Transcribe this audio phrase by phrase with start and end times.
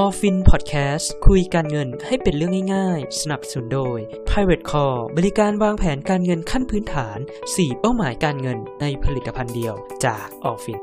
[0.00, 7.18] ออฟฟินพอดแคสต์คุยการเงินให้เป็นเรื่องง่ายๆ สนับสนุนโดย Private Call บริการวางแผนการเงินขั้นพื้นฐาน
[7.50, 10.80] 4 เป้าหมายการเงินในผลิตภัณฑ์เดียวจากออฟฟิน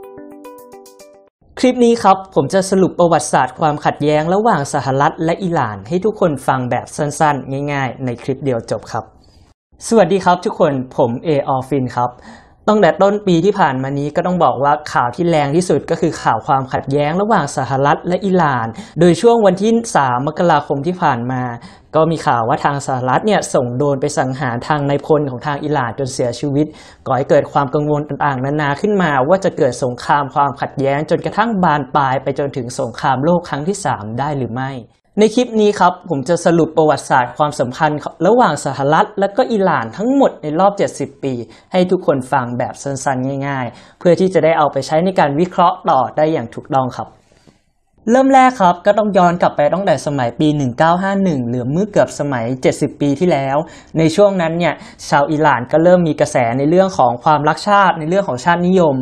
[1.59, 9.03] คลิปนี้ครับ ผมจะสรุปประวัติศาสตร์ความขัดแย้งระหว่างสหรัฐและอิหร่าน ให้ทุกคนฟังแบบสั้นๆ ง่ายๆ ในคลิปเดียวจบครับ
[9.87, 12.11] สวัสดีครับทุกคนผมเอออฟฟินครับ
[12.67, 18.67] ตั้งแต่ต้นปีที่ผ่านมานี้ก็ต้องบอกว่าข่าวที่แรงที่สุดก็คือข่าวความขัดแย้งระหว่างสหรัฐและอิหร่าน
[18.99, 21.43] โดยช่วงวันที่ 3 มกราคมที่ผ่านมา
[21.95, 26.67] ก็มีข่าวว่าทางสหรัฐเนี่ยส่งโดนไปสังหารทางในพลของทางอิหร่านจนเสียชีวิต
[27.07, 34.71] ก่อให้เกิดความกังวลต่างๆ นานาขึ้นมาว่าจะเกิดสงครามความขัดแย้งจนกระทั่งบานปลายไปจนถึงสงครามโลกครั้งที่ 3 ได้หรือไม่
[35.19, 41.33] ในคลิปนี้ครับผมจะสรุปประวัติศาสตร์ความสัมพันธ์ ระหว่างสหรัฐ และก็อิหร่านทั้งหมดในรอบ 70 ปี
[41.71, 47.07] ให้ทุกคนฟังแบบสั้นๆ ง่าย ๆ เพื่อที่จะได้เอาไปใช้ในการวิเคราะห์ต่อได้อย่างถูกต้องครับ
[48.11, 50.47] เริ่มแรกครับก็ต้องย้อนกลับไปตั้งแต่สมัยปี
[50.99, 53.57] 1951 หรือเมื่อเกือบสมัย 70 ปีที่แล้ว
[53.97, 54.73] ในช่วงนั้นเนี่ย
[55.09, 58.95] ชาวอิหร่านก็เริ่มมีกระแสในเรื่องของความรักชาติในเรื่องของชาตินิยม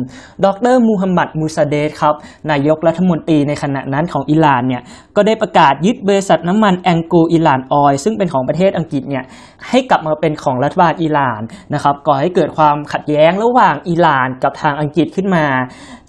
[0.44, 2.14] ดรมูฮัมหมัดมูซาเดสครับ
[2.50, 4.82] นายกรัฐมนตรีในขณะนั้นของอิหร่านเนี่ย
[5.16, 9.24] ก็ได้ประกาศยึดบริษัทน้ำมันแองโกอิหร่านออยซึ่งเป็นของประเทศอังกฤษเนี่ย
[9.68, 11.40] ให้กลับมาเป็นของรัฐบาลอิหร่าน
[11.74, 15.44] นะครับก่อให้เกิดความขัดแย้งระหว่างอิหร่านกับทางอังกฤษขึ้นมา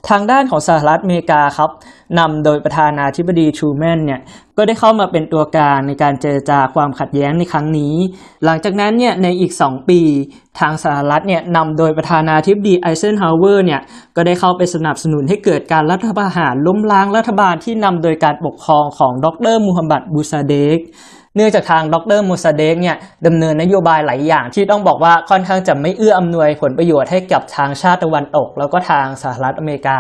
[0.10, 1.70] ทางด้านของสหรัฐอเมริกาครับ
[2.20, 4.22] นำโดยประธานาธิบดีทรูแมนเนี่ย
[4.58, 7.96] ก็ได้เข้ามาเป็นตัวกลางในการเจรจาความขัดแย้งในครั้งนี้
[8.46, 10.00] หลังจากนั้นเนี่ยในอีก 2 ปี
[10.60, 13.82] ทางสหรัฐเนี่ยนำโดยประธานาธิบดีไอเซนฮาวเวอร์เนี่ย
[14.16, 20.80] ก็ได้เข้าไปสนับสนุนให้เกิดการรัฐประหารล้มล้างรัฐบาลที่นำโดยการปกครองของดร.มูฮัมหมัดมูซาเดก
[21.36, 30.00] เนื่องจากทางดร.มูซาเดกเนี่ยดำเนินนโยบายหลายอย่าง ที่ต้องบอกว่าค่อนข้างจะไม่เอื้ออำนวยผลประโยชน์ให้กับทางชาติตะวันตก แล้วก็ทางสหรัฐอเมริกา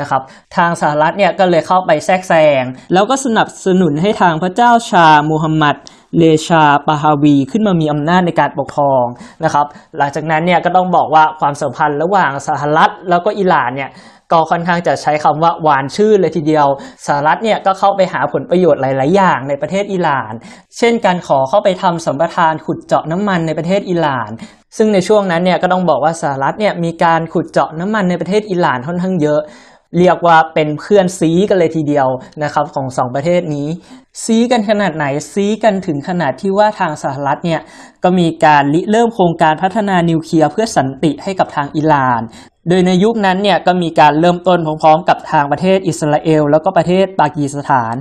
[0.00, 0.22] นะครับ
[0.56, 2.62] ทางสหรัฐเนี่ยก็เลยเข้าไปแทรกแซง
[2.92, 5.76] แล้วก็สนับสนุนให้ทางพระเจ้าชามูฮัมหมัด
[6.16, 9.04] เลชาปาฮาวี ขึ้นมามีอำนาจในการปกครอง
[9.44, 9.66] นะครับ
[9.98, 13.90] หลังจากนั้นเนี่ยก็ต้องบอกว่าความสัมพันธ์ระหว่างสหรัฐแล้วก็อิหร่านเนี่ย
[14.32, 16.66] ก็ค่อนข้างจะใช้คำว่าหวานชื่อเลยทีเดียว
[17.06, 20.32] สหรัฐเนี่ยก็เข้าไปหาผลประโยชน์หลาย ๆ อย่างในประเทศอิหร่าน
[20.78, 24.30] เช่นการขอเข้าไปทำสัมปทานขุดเจาะน้ำมันในประเทศอิหร่าน
[24.76, 29.40] ซึ่งในช่วงนั้นเนี่ยก็ต้องบอกว่าสหรัฐเนี่ยมีการขุดเจาะน้ำมันในประเทศอิหร่านค่อนข้างเยอะ
[29.96, 32.08] เรียกว่าเป็นเพื่อนซีกันเลยทีเดียว
[32.42, 33.68] นะครับของสองประเทศนี้
[34.24, 37.60] ซีกันขนาดไหนซีกันถึงขนาดที่ว่าทางสหรัฐเนี่ย
[38.04, 42.20] ก็มีการริเริ่มโครงการพัฒนานิวเคลียร์เพื่อสันติให้กับทางอิหร่าน
[42.68, 47.94] โดยในยุคนั้นเนี่ยก็มีการเริ่มต้นพร้อมๆ กับทางประเทศอิสราเอล แล้วก็ประเทศปากีสถาน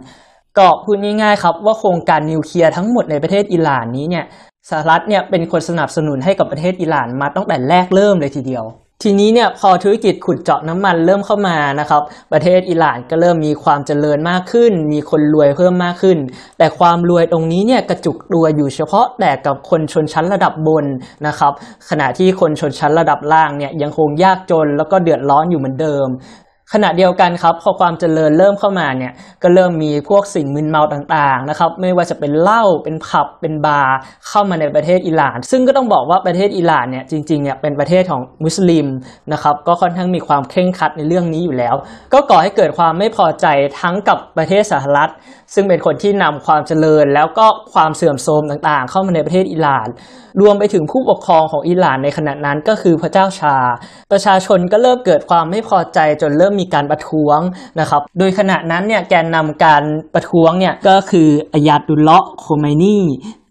[0.58, 4.26] ก็พูดง่ายๆครับว่าโครงการนิวเคลียร์ทั้งหมดในประเทศอิหร่านนี้เนี่ย
[4.70, 8.64] สหรัฐเนี่ยเป็นคนสนับสนุนให้กับประเทศอิหร่านมาตั้งแต่แรกเริ่มเลยทีเดียว
[9.04, 16.18] ทีนี้เนี่ยพอธุรกิจขุดเจาะน้ำมันเริ่มเข้ามานะครับ ประเทศอิหร่านก็เริ่มมีความเจริญมากขึ้น มีคนรวยเพิ่มมากขึ้น
[16.58, 20.86] แต่ความรวยตรงนี้เนี่ยกระจุกตัวอยู่เฉพาะแต่กับคนชนชั้นระดับบน
[21.28, 21.54] นะครับ
[21.90, 26.08] ขณะที่คนชนชั้นระดับล่างเนี่ยยังคงยากจนแล้วก็เดือดร้อนอยู่เหมือนเดิม
[26.74, 29.14] ขณะเดียวกันครับพอความเจริญเริ่มเข้ามาเนี่ย
[29.44, 33.96] ก็เริ่มมีพวกสิ่งมึนเมาต่างๆนะครับไม่ว่าจะเป็นเหล้าเป็นผับเป็นบาร์
[34.28, 38.88] เข้ามาในประเทศอิหร่าน ซึ่งก็ต้องบอกว่าประเทศอิหร่านเนี่ยจริงๆเนี่ยเป็นประเทศของมุสลิม
[39.34, 41.76] นะครับก็ค่อนข้างมีความเคร่งครัดในเรื่องนี้อยู่แล้ว
[42.14, 43.46] ก็ก่อให้เกิดความไม่พอใจ
[43.82, 45.10] ทั้งกับประเทศสหรัฐ
[45.54, 49.90] ซึ่งเป็นคนที่นำความเจริญแล้วก็ความเสื่อมโทรมต่างๆ เข้ามาในประเทศอิหร่าน
[50.42, 53.56] รวมไปถึงผู้ปกครองของอิหร่านในขณะนั้นก็คือพระเจ้าชา
[54.12, 57.40] ประชาชนก็เริ่มเกิดความไม่พอใจจนเริ่มมีการประท้วง
[57.80, 62.98] นะครับ โดยขณะนั้นเนี่ยแกนนำการประท้วงเนี่ยก็คืออายาดุลเลาะโคไมนี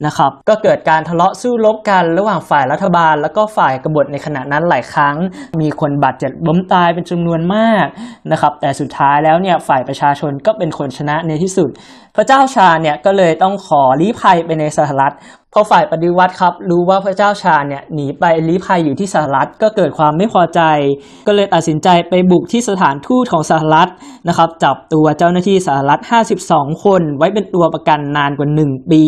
[0.07, 5.17] นะครับก็เกิดการทะเลาะสู้รบกันระหว่างฝ่ายรัฐบาล แล้วก็ฝ่ายกบฏในขณะนั้นหลายครั้ง
[5.61, 7.87] มีคนบาดเจ็บล้มตายเป็นจำนวนมาก
[8.33, 11.71] นะครับแต่สุดท้ายแล้วเนี่ยฝ่ายประชาชนก็เป็นคนชนะในที่สุด
[12.17, 15.15] พระเจ้าชาเนี่ยก็เลยต้องขอลี้ภัยไปในสหรัฐ
[15.53, 20.61] พอฝ่ายปฏิวัติครับรู้ว่าพระเจ้าชาเนี่ยหนีไปลี้ภัยอยู่ที่สหรัฐก็เกิดความไม่พอใจ
[21.27, 23.89] ก็เลยตัดสินใจไปบุกที่สถานทูตของสหรัฐ
[24.29, 26.01] นะครับจับตัวเจ้าหน้าที่สหรัฐ
[26.43, 29.05] 52 คนไว้เป็นตัวประกันนานกว่า 1 ปี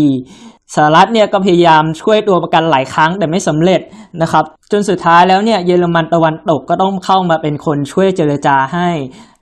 [0.74, 3.80] สหรัฐเนี่ยก็พยายามช่วยตัวประกันหลายครั้งแต่ไม่สำเร็จ
[4.22, 8.88] นะครับ จนสุดท้ายแล้วเนี่ยเยอรมันตะวันตกก็ต้องเข้ามาเป็นคนช่วยเจรจาให้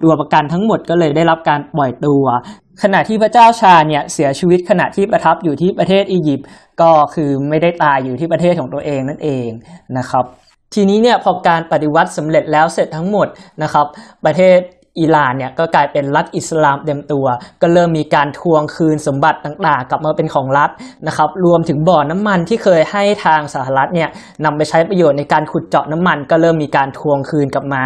[0.03, 2.25] ตัวประกันทั้งหมดก็เลยได้รับการปล่อยตัว
[2.83, 6.47] ขณะที่พระเจ้าชาเนี่ยเสียชีวิตขณะที่ประทับอยู่ที่ประเทศอียิปต์
[6.81, 9.49] ก็คือไม่ได้ตายอยู่ที่ประเทศของตัวเองนั่นเอง
[9.99, 10.25] นะครับ
[10.75, 13.27] ทีนี้เนี่ยพอการปฏิวัติสำเร็จแล้วเสร็จทั้งหมด
[13.63, 13.87] นะครับ
[14.25, 14.59] ประเทศ
[15.01, 17.27] อิหร่านเนี่ยก็กลายเป็นรัฐอิสลามเต็มตัว
[17.63, 20.71] ก็เริ่มมีการทวงคืนสมบัติต่างๆ กลับมาเป็นของรัฐ
[21.07, 24.09] นะครับรวมถึงบ่อน้ำมันที่เคยให้ทางสหรัฐเนี่ย
[24.45, 27.83] นำไปใช้ประโยชน์ในการขุดเจาะน้ำมัน ก็เริ่มมีการทวงคืนกลับมา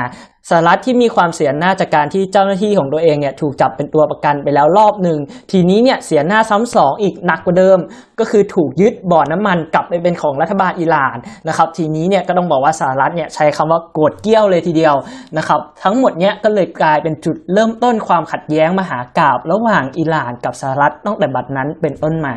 [0.48, 5.18] สหรัฐที่มีความเสียหน้าจากการที่เจ้าหน้าที่ของตัวเองเนี่ยถูกจับเป็นตัวประกันไปแล้วรอบหนึ่ง
[5.52, 7.78] ทีนี้เนี่ยเสียหน้าซ้ำสองอีกหนักกว่าเดิม
[8.18, 11.16] ก็คือถูกยึดบ่อน้ำมันกลับไปเป็นของรัฐบาลอิหร่าน
[11.48, 14.94] นะครับทีนี้เนี่ยก็ต้องบอกว่าสหรัฐเนี่ยใช้คำว่าโกรธเกี้ยวเลยทีเดียว
[15.38, 22.36] นะครับทั้งหมดเนี่ยก็เลยกลายเป็นจุดเริ่มต้นความขัดแย้งมหากาบระหว่างอิหร่านกับสหรัฐตั้งแต่บัดนั้นเป็นต้นมา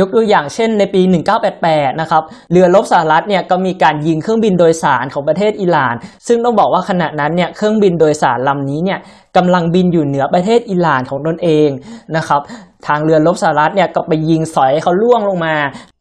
[0.00, 1.02] ยกตัวอย่างเช่นในปี
[1.50, 5.94] 1988 นะครับ เรือรบสหรัฐเนี่ยก็มีการยิงเครื่องบินโดยสารของประเทศอิหร่าน
[6.26, 8.98] ซึ่งต้องบอกว่าขณะนั้นเนี่ยเครื่องบินโดยสารลำนี้เนี่ย
[9.36, 11.68] กำลังบินอยู่เหนือประเทศอิหร่านของตนเอง
[12.16, 12.40] นะครับ
[12.86, 15.54] ทางเรือลบสหรัฐเนี่ยก็ไปยิงสอยเขาล่วงลงมา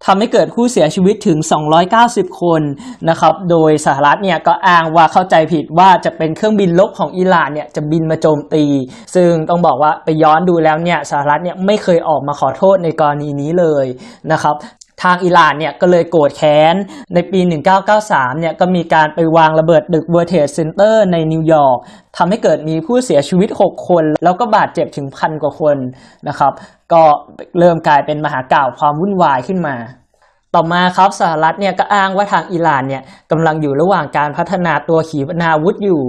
[0.05, 1.37] ทำให้เกิดผู้เสียชีวิตถึง
[1.89, 2.61] 290 คน
[3.09, 8.63] นะครับโดยสหรัฐเนี่ยก็อ้างว่าเข้าใจผิดว่าจะเป็นเครื่องบินรบของอิหร่านเนี่ยจะบินมาโจมตี
[9.15, 13.85] ซึ่งต้องบอกว่าไปย้อนดูแล้วเนี่ยสหรัฐเนี่ยไม่เคยออกมาขอโทษในกรณีนี้เลย
[14.31, 14.55] นะครับ
[15.03, 16.75] ทางอิหร่านเนี่ยก็เลยโกรธแค้น
[17.13, 17.39] ในปี
[17.89, 21.77] 1993 เนี่ยก็มีการไปวางระเบิดตึก World Trade Center ในนิวยอร์ก
[22.17, 25.77] ทำให้เกิดมีผู้เสียชีวิต 6 คน แล้วก็บาดเจ็บถึงพันกว่าคน
[26.27, 26.53] นะครับ
[26.93, 27.03] ก็
[27.59, 29.75] เริ่มกลายเป็นมหากาพย์ความวุ่นวายขึ้นมา
[30.55, 36.01] ต่อมาครับสหรัฐเนี่ยก็อ้างว่าทางอิหร่านเนี่ยกำลังอยู่ระหว่างการพัฒนาตัวขีปนาวุธอยู่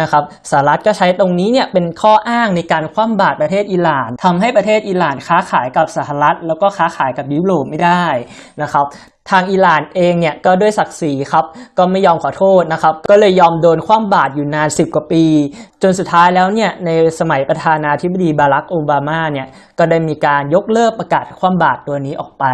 [0.00, 8.04] นะครับสหรัฐก็ใช้ตรงนี้เนี่ยเป็นข้ออ้างในการคว่ำบาตรประเทศอิหร่านทำให้ประเทศอิหร่านค้าขายกับสหรัฐ แล้วก็ค้าขายกับยุโรปไม่ได้
[8.62, 8.86] นะครับ
[9.30, 11.44] ทางอิหร่านเองเนี่ยก็ด้วยศักดิ์ศรีครับ
[11.78, 15.24] ก็ไม่ยอมขอโทษนะครับก็เลยยอมโดนคว่ำบาตรอยู่นาน 10 กว่าปี
[15.82, 16.90] จนสุดท้ายแล้วเนี่ยใน
[17.20, 19.46] สมัยประธานาธิบดีบารักโอบามาเนี่ย
[19.78, 22.44] ก็ได้มีการยกเลิกประกาศคว่ำบาตรตัวนี้ออกไป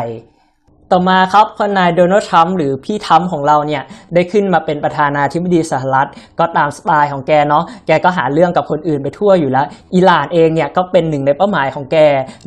[0.95, 3.83] ต่อมาครับพอนายโดนัลด์ทรัมป์หรือพี่ทรัมป์ของเราเนี่ย
[4.15, 6.09] ได้ขึ้นมาเป็นประธานาธิบดีสหรัฐ
[6.39, 11.97] ก็ตามสไตล์ของแกเนาะแกก็หาเรื่องกับคนอื่นไปทั่วอยู่แล้ว อิหร่านเองเนี่ยก็เป็นหนึ่งในเป้าหมายของแก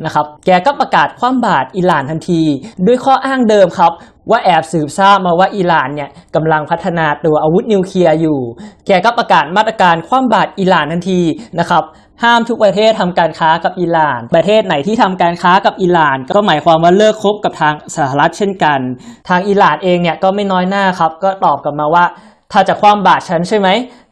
[0.04, 2.42] นะครับแกก็ประกาศคว่ำบาตรอิหร่านทันที
[2.86, 3.92] ด้วยข้ออ้างเดิมครับ
[4.30, 8.38] ว่าแอบสืบทราบมาว่าอิหร่านเนี่ยกำลังพัฒนาตัวอาวุธนิวเคลียร์อยู่
[8.86, 11.20] แกก็ประกาศมาตรการคว่ำบาตรอิหร่านทันที
[11.58, 11.84] นะครับ
[12.22, 18.80] ห้ามทุกประเทศทำการค้ากับอิหร่าน ประเทศไหนที่ทำการค้ากับอิหร่าน ก็หมายความว่าเลิกคบกับทางสหรัฐเช่นกัน
[19.28, 22.04] ทางอิหร่านเองเนี่ยก็ไม่น้อยหน้าครับ ก็ตอบกลับมาว่า
[22.52, 23.68] ถ้าจะคว่ำบาตรฉันใช่ไหม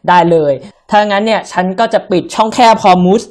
[0.09, 0.53] ได้เลย
[0.91, 3.23] ถ้างั้นเนี่ยฉันก็จะปิดช่องแคบฮอมุส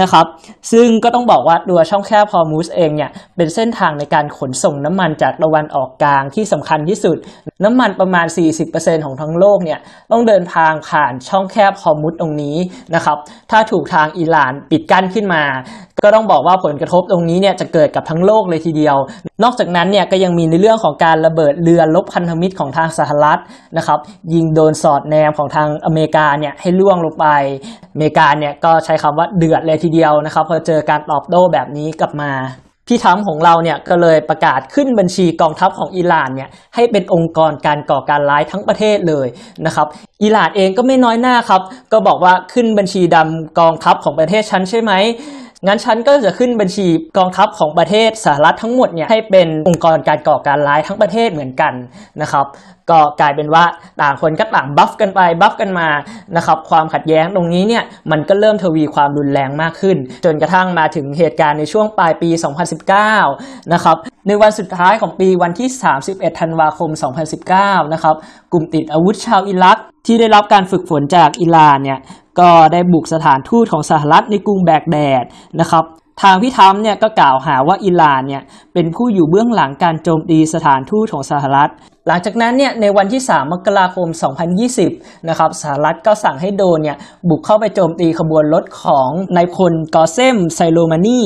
[0.00, 0.26] นะครับ
[0.72, 7.16] ซึ่งก็ต้องบอกว่าตัวช่องแคบฮอมุสเองเนี่ยเป็นเส้นทางในการขนส่งน้ำมันจากตะวันออกกลางที่สำคัญที่สุด
[7.64, 8.26] น้ำมันประมาณ
[8.66, 9.78] 40%ของทั้งโลกเนี่ย
[10.12, 12.56] ต้องเดินทางผ่านช่องแคบฮอมุสตรงนี้
[12.94, 13.16] นะครับ
[13.50, 15.42] ถ้าถูกทางอิหร่านปิดกั้นขึ้นมา
[16.04, 18.96] ก็ต้องบอกว่าผลกระทบตรงนี้เนี่ยจะเกิดกับทั้งโลกเลยทีเดียว
[19.42, 23.40] นอกจากนั้นเนี่ยก็ยังมีในเรื่องของการระเบิดเรือลบพันธมิตรของทางสหรัฐ
[23.76, 23.98] นะครับ
[24.34, 27.26] ยิงโดนสอดแนมของทางอเมริกาเนี่ยให้ล่วงลงไป
[27.92, 32.32] อเมริกาเนี่ยก็ใช้คำว่าเดือดเลยทีเดียวนะครับพอเจอการตอบโต้แบบนี้กลับมา
[32.88, 39.26] พี่ทั้มของเราเนี่ยก็เลยประกาศขึ้นบัญชีกองทัพของอิหร่านเนี่ยให้เป็นองค์กรการก่อการร้ายทั้งประเทศเลย
[39.66, 39.86] นะครับ
[40.22, 44.92] อิหร่านเองก็ไม่น้อยหน้าครับ ก็บอกว่าขึ้นบัญชีดำกองทัพของประเทศฉันใช่ไหม
[45.66, 46.86] งั้นฉันก็จะขึ้นบัญชี
[47.18, 51.72] กองทัพของประเทศสหรัฐทั้งหมดเนี่ยให้เป็นองค์กรการก่อการร้ายทั้งประเทศเหมือนกัน
[52.22, 52.46] นะครับ
[52.90, 53.64] ก็กลายเป็นว่า
[54.02, 55.88] ต่างคนก็ต่างบัฟกันไปบัฟกันมา
[56.36, 62.30] นะครับความขัดแย้งตรงนี้เนี่ยมันก็เริ่มทวีความรุนแรงมากขึ้น จนกระทั่งมาถึงเหตุการณ์ในช่วงปลายปี
[63.00, 65.68] 2019 นะครับในวันสุดท้ายของปีวันที่
[66.04, 66.90] 31 ธันวาคม
[67.42, 68.14] 2019 นะครับ
[68.52, 71.98] กลุ่มติดอาวุธชาวอิรักที่ได้รับการฝึกฝนจากอิหร่านเนี่ย
[72.40, 75.24] ก็ได้บุกสถานทูตของสหรัฐในกรุงแบกแดด
[75.60, 75.84] นะครับ
[76.22, 78.42] ทางพี่ทัมเนี่ยก็กล่าวหาว่าอิหร่านเนี่ย
[78.76, 81.70] เป็นผู้อยู่เบื้องหลังการโจมตีสถานทูตของสหรัฐ
[82.08, 84.08] หลังจากนั้นเนี่ยในวันที่ 3 มกราคม
[84.68, 86.96] 2020 นะครับสหรัฐก็สั่งให้โดรนเนี่ย
[87.28, 91.20] บุกเข้าไปโจมตีขบวนรถของนายพลกอเซมโซไลมานี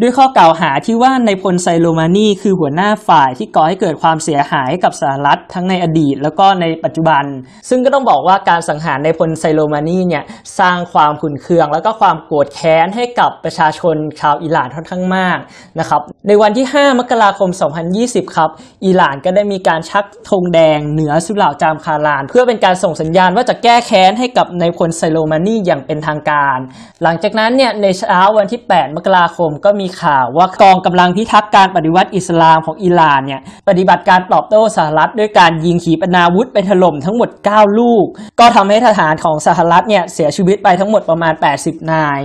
[0.00, 7.24] ด้วยข้อกล่าวหาที่ว่านายพลโซไลมานีคือหัวหน้าฝ่ายที่ก่อให้เกิดความเสียหายให้กับสหรัฐทั้งในอดีต แล้วก็ในปัจจุบัน
[7.68, 10.24] ซึ่งก็ต้องบอกว่าการสังหารนายพลโซไลมานีเนี่ย
[10.58, 15.38] สร้างความขุ่นเคือง แล้วก็ความโกรธแค้นให้กับประชาชนชาวอิหร่านค่อนข้างมาก
[15.78, 17.50] นะครับในวันที่ 5มกราคม
[17.92, 18.50] 2020 ครับ
[18.84, 26.58] อิหร่านก็ได้มีการชักธงแดงเหนือสุเหร่าจามคาราน เพื่อเป็นการส่งสัญญาณว่าจะแก้แค้นให้กับนายพลไซโลมานีอย่างเป็นทางการ
[27.02, 38.06] หลังจากนั้นเนี่ยในเช้าวันที่ 8 มกราคมก็มีข่าวว่ากองกำลังพิทักษ์การปฏิวัติอิสลามของอิหร่านเนี่ยปฏิบัติการตอบโต้สหรัฐด้วยการยิงขีปนาวุธไปถล่มทั้งหมด 9 ลูก
[38.40, 42.20] ก็ทำให้ทหารของสหรัฐเนี่ยเสียชีวิตไปทั้งหมดประมาณ 80 นาย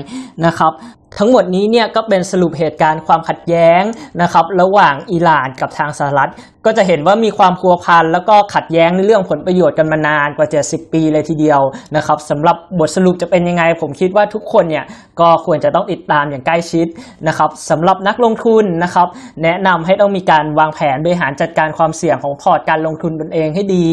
[0.46, 0.74] นะครับ
[1.18, 3.82] ทั้งหมดนี้เนี่ยก็เป็นสรุปเหตุการณ์ความขัดแย้ง
[4.22, 6.32] นะครับระหว่างอิหร่านกับทางสหรัฐ
[6.66, 11.62] ก็จะเห็นว่ามีความพัวพันแล้วก็ขัดแย้งในเรื่องผลประโยชน์กันมานานกว่า 70 ปีเลยทีเดียว
[11.96, 14.86] นะครับสำหรับบทสรุปจะเป็นยังไง ผมคิดว่าทุกคนเนี่ย
[15.20, 16.88] ก็ควรจะต้องติดตามอย่างใกล้ชิด
[17.28, 19.08] นะครับสำหรับนักลงทุนนะครับ
[19.44, 23.88] แนะนำให้ต้องมีการวางแผนบริหารจัดการความเสี่ยงของพอร์ตการลงทุนตนเองให้ดี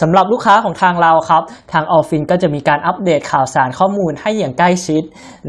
[0.00, 1.42] สำหรับลูกค้าของทางเราครับ
[1.72, 5.02] ทางออฟฟินก็จะมีการอัปเดตข่าวสารข้อมูลให้อย่างใกล้ชิด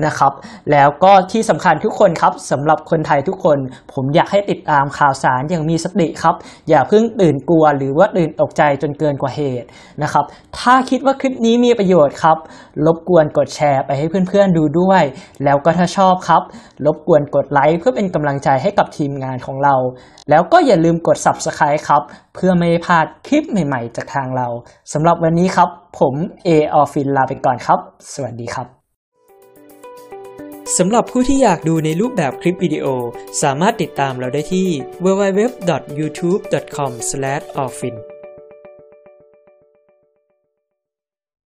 [0.05, 0.33] นะครับ
[0.71, 3.57] แล้วก็ที่สำคัญทุกคนครับสำหรับคนไทยทุกคน
[3.93, 6.35] ผมอยากให้ติดตามข่าวสารอย่างมีสติครับ
[6.69, 9.67] อย่าเพิ่งตื่นกลัวหรือว่าตื่นตกใจจนเกินกว่าเหตุ
[10.03, 10.25] นะครับ
[10.59, 12.37] ถ้าคิดว่าคลิปนี้มีประโยชน์ครับ
[12.85, 15.03] รบกวนกดแชร์ไปให้เพื่อนๆดูด้วย
[15.43, 16.41] แล้วก็ถ้าชอบครับ
[16.85, 19.75] รบกวนกดไลค์เพื่อเป็นกำลังใจให้กับทีมงานของเรา
[20.29, 22.01] แล้วก็อย่าลืมกด Subscribe ครับ
[22.35, 24.47] เพื่อไม่ให้พลาดคลิปใหม่ ๆ จากทางเรา
[24.93, 25.69] สำหรับวันนี้ครับ
[25.99, 26.13] ผม
[26.45, 27.79] เอออฟฟินลาไปก่อนครับ
[28.13, 28.82] สวัสดีครับ
[30.77, 32.85] สำหรับผู้ที่อยากดูในรูปแบบคลิปวิดีโอ
[33.41, 34.67] สามารถติดตามเราได้ที่
[35.05, 37.95] www.youtube.com/orphin